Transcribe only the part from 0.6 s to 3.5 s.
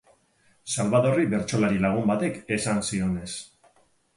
Xalbadorri bertsolari lagun batek esan zionez.